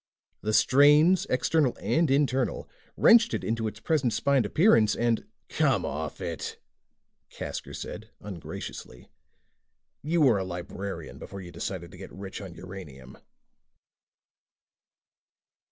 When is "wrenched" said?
2.97-3.35